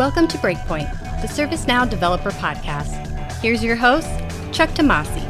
Welcome 0.00 0.28
to 0.28 0.38
Breakpoint, 0.38 0.90
the 1.20 1.28
ServiceNow 1.28 1.90
Developer 1.90 2.30
Podcast. 2.30 3.06
Here's 3.42 3.62
your 3.62 3.76
host, 3.76 4.08
Chuck 4.50 4.70
Tomasi. 4.70 5.20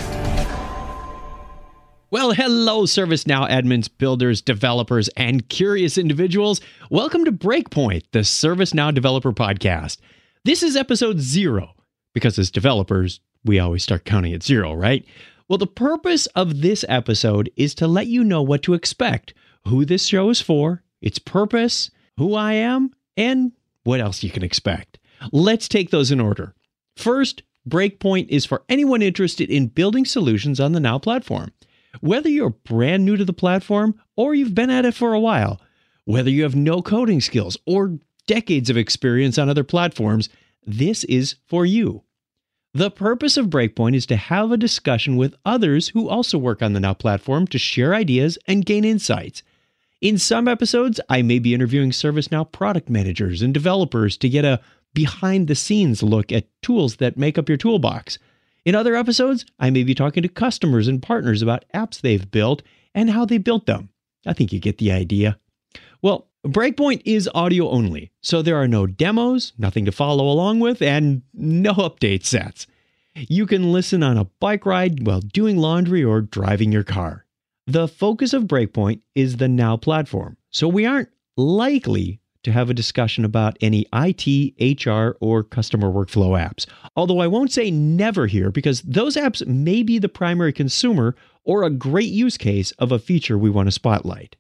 Well, 2.13 2.31
hello, 2.31 2.85
ServiceNow 2.85 3.51
admins, 3.51 3.91
builders, 3.99 4.41
developers, 4.41 5.09
and 5.17 5.49
curious 5.49 5.99
individuals. 5.99 6.61
Welcome 6.89 7.25
to 7.25 7.33
Breakpoint, 7.33 8.05
the 8.13 8.21
ServiceNow 8.21 8.95
Developer 8.95 9.33
Podcast. 9.33 9.97
This 10.45 10.63
is 10.63 10.77
episode 10.77 11.19
zero, 11.19 11.75
because 12.15 12.39
as 12.39 12.53
developers, 12.53 13.19
we 13.45 13.59
always 13.59 13.83
start 13.83 14.05
counting 14.05 14.35
at 14.35 14.45
zero, 14.45 14.73
right? 14.73 15.05
Well, 15.49 15.59
the 15.59 15.67
purpose 15.67 16.27
of 16.37 16.61
this 16.61 16.85
episode 16.89 17.51
is 17.57 17.75
to 17.75 17.89
let 17.89 18.07
you 18.07 18.23
know 18.23 18.41
what 18.41 18.63
to 18.63 18.75
expect, 18.75 19.35
who 19.67 19.85
this 19.85 20.07
show 20.07 20.31
is 20.31 20.41
for, 20.41 20.85
its 21.03 21.19
purpose, 21.19 21.91
who 22.19 22.37
I 22.37 22.53
am, 22.53 22.93
and 23.17 23.51
what 23.85 24.01
else 24.01 24.23
you 24.23 24.31
can 24.31 24.43
expect. 24.43 24.99
Let's 25.33 25.69
take 25.69 25.91
those 25.91 26.11
in 26.11 26.21
order. 26.21 26.55
First, 26.97 27.43
Breakpoint 27.69 28.29
is 28.29 28.47
for 28.47 28.65
anyone 28.69 29.03
interested 29.03 29.51
in 29.51 29.67
building 29.67 30.05
solutions 30.05 30.61
on 30.61 30.73
the 30.73 30.81
Now 30.81 30.99
platform. 30.99 31.53
Whether 32.01 32.29
you're 32.29 32.51
brand 32.51 33.05
new 33.05 33.17
to 33.17 33.25
the 33.25 33.33
platform 33.33 34.01
or 34.17 34.35
you've 34.35 34.55
been 34.55 34.71
at 34.71 34.85
it 34.85 34.95
for 34.95 35.13
a 35.13 35.21
while, 35.21 35.61
whether 36.05 36.31
you 36.31 36.43
have 36.45 36.57
no 36.57 36.83
coding 36.83 37.21
skills 37.21 37.59
or 37.67 37.99
decades 38.27 38.71
of 38.71 38.77
experience 38.77 39.39
on 39.39 39.49
other 39.49 39.65
platforms, 39.65 40.29
this 40.67 41.05
is 41.05 41.37
for 41.49 41.67
you. 41.67 42.05
The 42.73 42.91
purpose 42.91 43.37
of 43.37 43.47
Breakpoint 43.47 43.97
is 43.97 44.07
to 44.07 44.17
have 44.17 44.53
a 44.53 44.57
discussion 44.57 45.17
with 45.17 45.35
others 45.45 45.89
who 45.89 46.09
also 46.09 46.39
work 46.39 46.63
on 46.63 46.73
the 46.73 46.81
Now 46.81 46.95
platform 46.95 47.47
to 47.49 47.59
share 47.59 47.95
ideas 47.95 48.39
and 48.47 48.65
gain 48.65 48.85
insights. 48.85 49.43
In 50.01 50.17
some 50.17 50.49
episodes, 50.49 50.99
I 51.11 51.21
may 51.21 51.39
be 51.39 51.53
interviewing 51.53 51.91
ServiceNow 51.91 52.51
product 52.51 52.89
managers 52.89 53.43
and 53.43 53.53
developers 53.53 54.17
to 54.17 54.31
get 54.31 54.47
a 54.47 54.59
behind 54.95 55.47
the 55.47 55.55
scenes 55.55 56.03
look 56.03 56.33
at 56.33 56.49
tools 56.63 56.97
that 56.97 57.19
make 57.19 57.37
up 57.37 57.51
your 57.51 57.59
toolbox. 57.59 58.19
In 58.65 58.75
other 58.75 58.97
episodes, 58.97 59.45
I 59.59 59.69
may 59.69 59.85
be 59.85 59.95
talking 59.95 60.23
to 60.23 60.29
customers 60.31 60.89
and 60.89 61.03
partners 61.03 61.43
about 61.43 61.67
apps 61.75 62.01
they've 62.01 62.31
built 62.31 62.63
and 62.95 63.11
how 63.11 63.27
they 63.27 63.37
built 63.37 63.67
them. 63.67 63.91
I 64.27 64.33
think 64.33 64.55
you 64.55 64.59
get 64.59 64.79
the 64.79 64.91
idea. 64.91 65.39
Well, 66.01 66.29
Breakpoint 66.47 67.03
is 67.05 67.29
audio 67.35 67.69
only, 67.69 68.11
so 68.23 68.41
there 68.41 68.57
are 68.57 68.69
no 68.69 68.87
demos, 68.87 69.53
nothing 69.59 69.85
to 69.85 69.93
follow 69.93 70.31
along 70.31 70.61
with, 70.61 70.81
and 70.81 71.21
no 71.35 71.75
update 71.75 72.25
sets. 72.25 72.67
You 73.15 73.45
can 73.45 73.71
listen 73.71 74.03
on 74.03 74.17
a 74.17 74.25
bike 74.25 74.65
ride 74.65 75.07
while 75.07 75.21
doing 75.21 75.59
laundry 75.59 76.03
or 76.03 76.23
driving 76.23 76.73
your 76.73 76.85
car. 76.85 77.27
The 77.71 77.87
focus 77.87 78.33
of 78.33 78.49
Breakpoint 78.49 79.03
is 79.15 79.37
the 79.37 79.47
Now 79.47 79.77
platform, 79.77 80.37
so 80.51 80.67
we 80.67 80.87
aren't 80.87 81.09
likely 81.37 82.21
to 82.43 82.51
have 82.51 82.69
a 82.69 82.75
discussion 82.75 83.25
about 83.25 83.57
any 83.61 83.87
IT, 83.93 84.85
HR, 84.85 85.17
or 85.21 85.45
customer 85.45 85.89
workflow 85.89 86.31
apps. 86.37 86.67
Although 86.97 87.21
I 87.21 87.29
won't 87.29 87.53
say 87.53 87.71
never 87.71 88.27
here 88.27 88.51
because 88.51 88.83
those 88.83 89.15
apps 89.15 89.47
may 89.47 89.85
be 89.85 90.01
the 90.01 90.09
primary 90.09 90.53
consumer 90.53 91.15
or 91.45 91.63
a 91.63 91.71
great 91.71 92.11
use 92.11 92.37
case 92.37 92.73
of 92.73 92.91
a 92.91 92.99
feature 92.99 93.39
we 93.39 93.51
want 93.51 93.69
to 93.69 93.73
spotlight. 93.73 94.35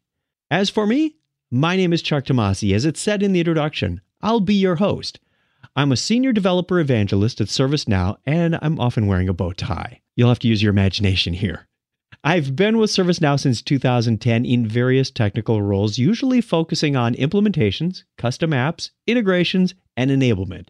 As 0.51 0.69
for 0.69 0.85
me, 0.85 1.15
my 1.53 1.77
name 1.77 1.93
is 1.93 2.03
Chuck 2.03 2.25
Tomasi. 2.25 2.75
As 2.75 2.85
it 2.85 2.97
said 2.97 3.23
in 3.23 3.33
the 3.33 3.39
introduction, 3.39 4.01
I'll 4.21 4.41
be 4.41 4.55
your 4.55 4.75
host. 4.75 5.21
I'm 5.77 5.93
a 5.93 5.97
senior 5.97 6.33
developer 6.33 6.81
evangelist 6.81 7.41
at 7.41 7.47
ServiceNow, 7.47 8.17
and 8.27 8.59
I'm 8.61 8.81
often 8.81 9.07
wearing 9.07 9.29
a 9.29 9.33
bow 9.33 9.53
tie. 9.53 10.01
You'll 10.17 10.31
have 10.31 10.41
to 10.41 10.49
use 10.49 10.65
your 10.65 10.71
imagination 10.71 11.35
here. 11.35 11.69
I've 12.23 12.55
been 12.55 12.77
with 12.77 12.91
ServiceNow 12.91 13.41
since 13.41 13.63
2010 13.63 14.45
in 14.45 14.67
various 14.67 15.11
technical 15.11 15.63
roles, 15.63 15.99
usually 15.99 16.41
focusing 16.41 16.95
on 16.97 17.15
implementations, 17.15 18.05
custom 18.19 18.51
apps, 18.51 18.91
integrations, 19.07 19.75
and 19.97 20.11
enablement. 20.11 20.69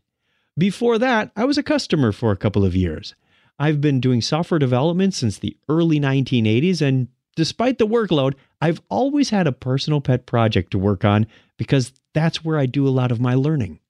Before 0.57 0.99
that, 0.99 1.33
I 1.37 1.45
was 1.45 1.59
a 1.59 1.63
customer 1.63 2.13
for 2.13 2.31
a 2.31 2.37
couple 2.37 2.65
of 2.65 2.77
years. 2.77 3.15
I've 3.59 3.81
been 3.81 4.01
doing 4.01 4.23
software 4.23 4.59
development 4.59 5.15
since 5.15 5.39
the 5.39 5.57
early 5.69 5.99
1980s, 5.99 6.81
and 6.81 7.09
despite 7.37 7.79
the 7.79 7.87
workload, 7.87 8.35
I've 8.61 8.81
always 8.89 9.31
had 9.31 9.47
a 9.47 9.53
personal 9.53 10.01
pet 10.01 10.27
project 10.27 10.71
to 10.73 10.79
work 10.79 11.05
on 11.05 11.27
because 11.57 11.93
that's 12.15 12.45
where 12.45 12.59
I 12.59 12.67
do 12.67 12.87
a 12.87 12.91
lot 12.91 13.13
of 13.13 13.21
my 13.21 13.35
learning. 13.35 13.81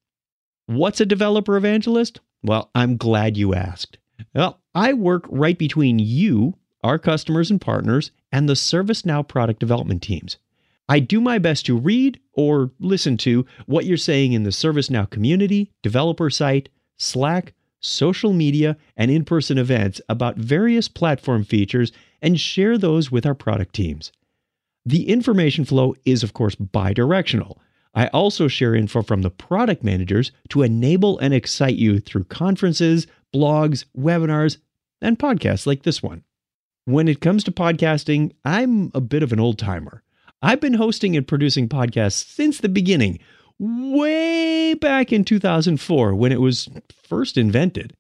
What's 0.66 1.00
a 1.00 1.06
developer 1.06 1.56
evangelist? 1.56 2.20
Well, 2.42 2.70
I'm 2.74 2.96
glad 2.96 3.36
you 3.36 3.54
asked. 3.54 3.98
Well, 4.34 4.60
I 4.74 4.92
work 4.92 5.24
right 5.28 5.58
between 5.58 5.98
you, 5.98 6.54
our 6.82 6.98
customers 6.98 7.50
and 7.50 7.60
partners, 7.60 8.10
and 8.32 8.48
the 8.48 8.54
ServiceNow 8.54 9.26
product 9.26 9.60
development 9.60 10.02
teams. 10.02 10.38
I 10.88 10.98
do 10.98 11.20
my 11.20 11.38
best 11.38 11.66
to 11.66 11.78
read 11.78 12.18
or 12.32 12.72
listen 12.80 13.16
to 13.18 13.46
what 13.66 13.84
you're 13.84 13.96
saying 13.96 14.32
in 14.32 14.42
the 14.42 14.50
ServiceNow 14.50 15.08
community, 15.08 15.70
developer 15.82 16.30
site, 16.30 16.68
Slack, 16.96 17.54
social 17.80 18.32
media, 18.32 18.76
and 18.96 19.10
in 19.10 19.24
person 19.24 19.56
events 19.56 20.00
about 20.08 20.36
various 20.36 20.88
platform 20.88 21.44
features 21.44 21.92
and 22.20 22.40
share 22.40 22.76
those 22.76 23.10
with 23.10 23.24
our 23.24 23.34
product 23.34 23.74
teams. 23.74 24.12
The 24.84 25.08
information 25.08 25.64
flow 25.64 25.94
is, 26.04 26.22
of 26.22 26.32
course, 26.32 26.54
bi 26.54 26.92
directional. 26.92 27.60
I 27.94 28.08
also 28.08 28.48
share 28.48 28.74
info 28.74 29.02
from 29.02 29.22
the 29.22 29.30
product 29.30 29.82
managers 29.82 30.32
to 30.50 30.62
enable 30.62 31.18
and 31.18 31.34
excite 31.34 31.76
you 31.76 32.00
through 32.00 32.24
conferences, 32.24 33.06
blogs, 33.34 33.84
webinars, 33.96 34.58
and 35.00 35.18
podcasts 35.18 35.66
like 35.66 35.82
this 35.82 36.02
one. 36.02 36.24
When 36.90 37.06
it 37.06 37.20
comes 37.20 37.44
to 37.44 37.52
podcasting, 37.52 38.32
I'm 38.44 38.90
a 38.94 39.00
bit 39.00 39.22
of 39.22 39.32
an 39.32 39.38
old 39.38 39.60
timer. 39.60 40.02
I've 40.42 40.60
been 40.60 40.74
hosting 40.74 41.16
and 41.16 41.24
producing 41.24 41.68
podcasts 41.68 42.24
since 42.24 42.58
the 42.58 42.68
beginning, 42.68 43.20
way 43.60 44.74
back 44.74 45.12
in 45.12 45.24
2004 45.24 46.16
when 46.16 46.32
it 46.32 46.40
was 46.40 46.68
first 47.04 47.38
invented. 47.38 47.96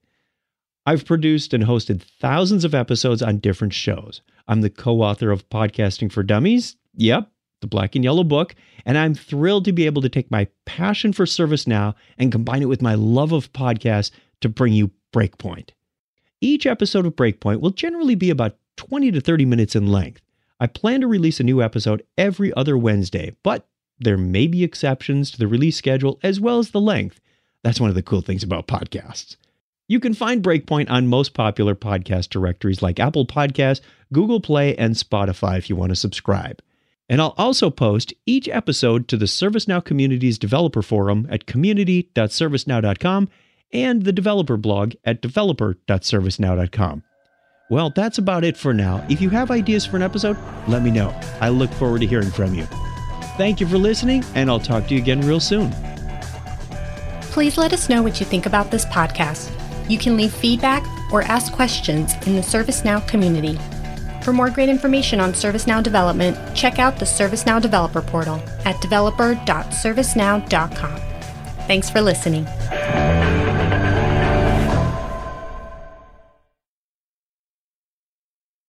I've 0.86 1.04
produced 1.04 1.54
and 1.54 1.62
hosted 1.62 2.02
thousands 2.02 2.64
of 2.64 2.74
episodes 2.74 3.22
on 3.22 3.38
different 3.38 3.74
shows. 3.74 4.22
I'm 4.48 4.60
the 4.60 4.70
co 4.70 5.02
author 5.02 5.30
of 5.30 5.48
Podcasting 5.50 6.10
for 6.10 6.24
Dummies. 6.24 6.74
Yep, 6.96 7.30
the 7.60 7.68
black 7.68 7.94
and 7.94 8.02
yellow 8.02 8.24
book. 8.24 8.56
And 8.84 8.98
I'm 8.98 9.14
thrilled 9.14 9.66
to 9.66 9.72
be 9.72 9.86
able 9.86 10.02
to 10.02 10.08
take 10.08 10.32
my 10.32 10.48
passion 10.64 11.12
for 11.12 11.26
ServiceNow 11.26 11.94
and 12.18 12.32
combine 12.32 12.62
it 12.62 12.68
with 12.68 12.82
my 12.82 12.94
love 12.94 13.30
of 13.30 13.52
podcasts 13.52 14.10
to 14.40 14.48
bring 14.48 14.72
you 14.72 14.90
Breakpoint. 15.12 15.68
Each 16.40 16.66
episode 16.66 17.06
of 17.06 17.14
Breakpoint 17.14 17.60
will 17.60 17.70
generally 17.70 18.16
be 18.16 18.30
about 18.30 18.56
20 18.80 19.12
to 19.12 19.20
30 19.20 19.44
minutes 19.44 19.76
in 19.76 19.92
length. 19.92 20.22
I 20.58 20.66
plan 20.66 21.02
to 21.02 21.06
release 21.06 21.38
a 21.38 21.44
new 21.44 21.62
episode 21.62 22.02
every 22.16 22.50
other 22.54 22.78
Wednesday, 22.78 23.36
but 23.42 23.68
there 23.98 24.16
may 24.16 24.46
be 24.46 24.64
exceptions 24.64 25.30
to 25.30 25.38
the 25.38 25.46
release 25.46 25.76
schedule 25.76 26.18
as 26.22 26.40
well 26.40 26.58
as 26.58 26.70
the 26.70 26.80
length. 26.80 27.20
That's 27.62 27.78
one 27.78 27.90
of 27.90 27.94
the 27.94 28.02
cool 28.02 28.22
things 28.22 28.42
about 28.42 28.66
podcasts. 28.66 29.36
You 29.86 30.00
can 30.00 30.14
find 30.14 30.42
Breakpoint 30.42 30.88
on 30.88 31.08
most 31.08 31.34
popular 31.34 31.74
podcast 31.74 32.30
directories 32.30 32.80
like 32.80 32.98
Apple 32.98 33.26
Podcasts, 33.26 33.82
Google 34.14 34.40
Play, 34.40 34.74
and 34.76 34.94
Spotify 34.94 35.58
if 35.58 35.68
you 35.68 35.76
want 35.76 35.90
to 35.90 35.96
subscribe. 35.96 36.62
And 37.06 37.20
I'll 37.20 37.34
also 37.36 37.68
post 37.68 38.14
each 38.24 38.48
episode 38.48 39.08
to 39.08 39.18
the 39.18 39.26
ServiceNow 39.26 39.84
Community's 39.84 40.38
developer 40.38 40.80
forum 40.80 41.26
at 41.30 41.44
community.servicenow.com 41.44 43.28
and 43.74 44.04
the 44.04 44.12
developer 44.12 44.56
blog 44.56 44.94
at 45.04 45.20
developer.servicenow.com. 45.20 47.02
Well, 47.70 47.90
that's 47.90 48.18
about 48.18 48.42
it 48.42 48.56
for 48.56 48.74
now. 48.74 49.06
If 49.08 49.20
you 49.20 49.30
have 49.30 49.52
ideas 49.52 49.86
for 49.86 49.94
an 49.96 50.02
episode, 50.02 50.36
let 50.66 50.82
me 50.82 50.90
know. 50.90 51.14
I 51.40 51.50
look 51.50 51.70
forward 51.74 52.00
to 52.00 52.06
hearing 52.06 52.32
from 52.32 52.52
you. 52.52 52.64
Thank 53.36 53.60
you 53.60 53.68
for 53.68 53.78
listening, 53.78 54.24
and 54.34 54.50
I'll 54.50 54.58
talk 54.58 54.88
to 54.88 54.94
you 54.94 55.00
again 55.00 55.20
real 55.20 55.38
soon. 55.38 55.72
Please 57.22 57.56
let 57.56 57.72
us 57.72 57.88
know 57.88 58.02
what 58.02 58.18
you 58.18 58.26
think 58.26 58.46
about 58.46 58.72
this 58.72 58.84
podcast. 58.86 59.52
You 59.88 59.98
can 59.98 60.16
leave 60.16 60.34
feedback 60.34 60.84
or 61.12 61.22
ask 61.22 61.52
questions 61.52 62.14
in 62.26 62.34
the 62.34 62.42
ServiceNow 62.42 63.06
community. 63.06 63.56
For 64.24 64.32
more 64.32 64.50
great 64.50 64.68
information 64.68 65.20
on 65.20 65.32
ServiceNow 65.32 65.80
development, 65.80 66.36
check 66.56 66.80
out 66.80 66.98
the 66.98 67.04
ServiceNow 67.04 67.62
Developer 67.62 68.02
Portal 68.02 68.42
at 68.64 68.80
developer.servicenow.com. 68.80 71.00
Thanks 71.68 71.88
for 71.88 72.00
listening. 72.00 72.48